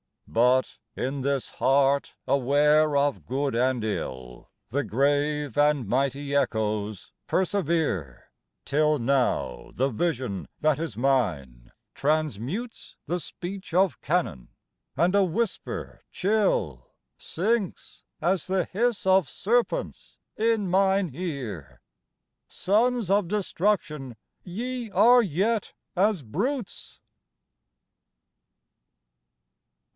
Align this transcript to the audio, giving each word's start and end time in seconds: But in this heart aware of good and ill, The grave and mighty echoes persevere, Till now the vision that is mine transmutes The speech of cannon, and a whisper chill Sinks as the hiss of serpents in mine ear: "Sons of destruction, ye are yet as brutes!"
But 0.27 0.79
in 0.95 1.21
this 1.21 1.49
heart 1.49 2.15
aware 2.25 2.95
of 2.95 3.25
good 3.25 3.53
and 3.53 3.83
ill, 3.83 4.49
The 4.69 4.83
grave 4.83 5.57
and 5.57 5.85
mighty 5.85 6.33
echoes 6.33 7.11
persevere, 7.27 8.31
Till 8.63 8.97
now 8.97 9.71
the 9.75 9.89
vision 9.89 10.47
that 10.61 10.79
is 10.79 10.95
mine 10.97 11.71
transmutes 11.93 12.95
The 13.07 13.19
speech 13.19 13.73
of 13.73 13.99
cannon, 13.99 14.47
and 14.95 15.13
a 15.13 15.23
whisper 15.23 16.01
chill 16.09 16.89
Sinks 17.17 18.03
as 18.21 18.47
the 18.47 18.63
hiss 18.63 19.05
of 19.05 19.29
serpents 19.29 20.17
in 20.37 20.67
mine 20.67 21.11
ear: 21.13 21.81
"Sons 22.47 23.11
of 23.11 23.27
destruction, 23.27 24.15
ye 24.45 24.89
are 24.91 25.21
yet 25.21 25.73
as 25.95 26.23
brutes!" 26.23 27.01